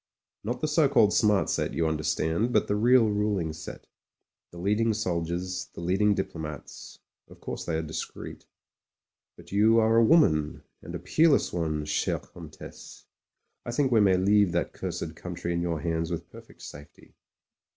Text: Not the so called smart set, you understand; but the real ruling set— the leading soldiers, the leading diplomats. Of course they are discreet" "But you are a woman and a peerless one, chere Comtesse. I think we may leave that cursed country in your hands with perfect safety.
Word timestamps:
Not 0.43 0.61
the 0.61 0.67
so 0.67 0.89
called 0.89 1.13
smart 1.13 1.47
set, 1.47 1.75
you 1.75 1.85
understand; 1.85 2.51
but 2.51 2.67
the 2.67 2.75
real 2.75 3.07
ruling 3.11 3.53
set— 3.53 3.85
the 4.51 4.57
leading 4.57 4.95
soldiers, 4.95 5.67
the 5.75 5.81
leading 5.81 6.15
diplomats. 6.15 6.97
Of 7.27 7.39
course 7.39 7.65
they 7.65 7.77
are 7.77 7.83
discreet" 7.83 8.45
"But 9.37 9.51
you 9.51 9.77
are 9.77 9.97
a 9.97 10.03
woman 10.03 10.63
and 10.81 10.95
a 10.95 10.99
peerless 10.99 11.53
one, 11.53 11.85
chere 11.85 12.17
Comtesse. 12.17 13.05
I 13.63 13.69
think 13.71 13.91
we 13.91 14.01
may 14.01 14.17
leave 14.17 14.53
that 14.53 14.73
cursed 14.73 15.15
country 15.15 15.53
in 15.53 15.61
your 15.61 15.81
hands 15.81 16.09
with 16.09 16.31
perfect 16.31 16.63
safety. 16.63 17.13